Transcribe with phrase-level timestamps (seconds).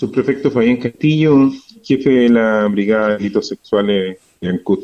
[0.00, 1.50] Subprefecto Fabián Castillo,
[1.82, 4.78] jefe de la Brigada de Delitos Sexuales de Ancud.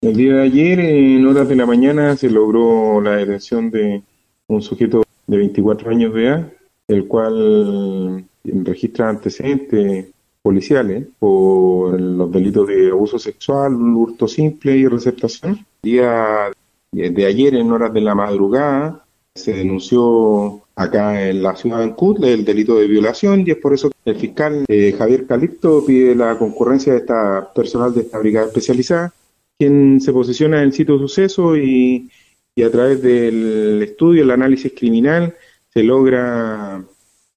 [0.00, 4.04] El día de ayer, en horas de la mañana, se logró la detención de
[4.46, 6.52] un sujeto de 24 años de edad,
[6.86, 10.12] el cual registra antecedentes
[10.42, 15.66] policiales por los delitos de abuso sexual, hurto simple y receptación.
[15.82, 16.52] El día
[16.92, 19.04] de ayer, en horas de la madrugada,
[19.34, 23.74] se denunció acá en la ciudad de Ancud el delito de violación y es por
[23.74, 28.46] eso el fiscal eh, Javier Calipto pide la concurrencia de esta personal de esta brigada
[28.46, 29.14] especializada,
[29.58, 32.10] quien se posiciona en el sitio de suceso y,
[32.54, 35.34] y a través del estudio, el análisis criminal,
[35.72, 36.84] se logra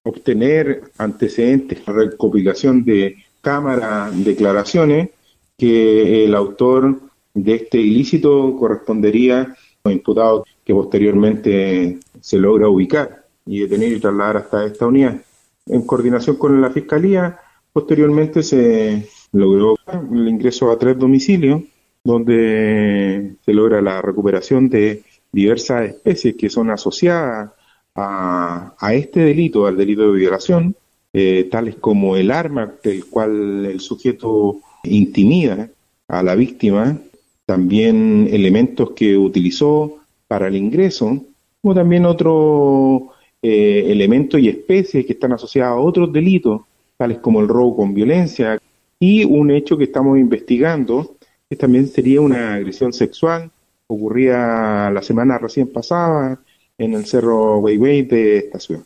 [0.02, 5.10] obtener antecedentes, recopilación de cámaras, declaraciones,
[5.56, 7.00] que el autor
[7.32, 14.38] de este ilícito correspondería a imputado que posteriormente se logra ubicar y detener y trasladar
[14.38, 15.20] hasta esta unidad.
[15.66, 17.38] En coordinación con la Fiscalía,
[17.72, 19.76] posteriormente se logró
[20.12, 21.62] el ingreso a tres domicilios,
[22.04, 27.50] donde se logra la recuperación de diversas especies que son asociadas
[27.94, 30.76] a, este delito, al delito de violación,
[31.12, 35.70] eh, tales como el arma del cual el sujeto intimida
[36.08, 36.98] a la víctima,
[37.46, 41.24] también elementos que utilizó para el ingreso,
[41.62, 43.02] como también otros
[43.42, 46.62] eh, elementos y especies que están asociados a otros delitos,
[46.96, 48.58] tales como el robo con violencia,
[48.98, 51.16] y un hecho que estamos investigando,
[51.48, 53.50] que también sería una agresión sexual,
[53.86, 56.40] ocurría la semana recién pasada
[56.78, 58.82] en el Cerro Weiwei de esta ciudad.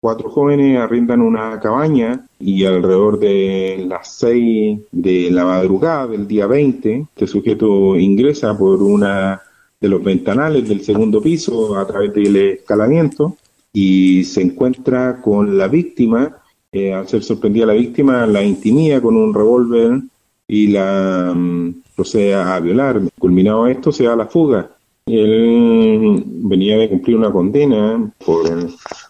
[0.00, 6.48] Cuatro jóvenes arrendan una cabaña y alrededor de las seis de la madrugada del día
[6.48, 9.40] 20, este sujeto ingresa por una
[9.80, 13.36] de los ventanales del segundo piso a través del escalamiento
[13.72, 16.38] y se encuentra con la víctima.
[16.70, 20.00] Eh, al ser sorprendida la víctima, la intimida con un revólver
[20.46, 23.00] y la mm, procede a violar.
[23.18, 24.70] Culminado esto, se da la fuga.
[25.06, 28.46] Él venía de cumplir una condena por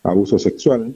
[0.02, 0.94] abuso sexual,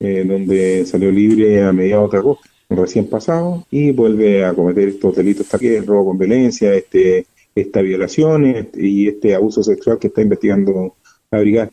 [0.00, 5.16] eh, donde salió libre a mediados de agosto, recién pasado, y vuelve a cometer estos
[5.16, 10.94] delitos también, robo con violencia, este, esta violación y este abuso sexual que está investigando
[11.30, 11.70] la brigada.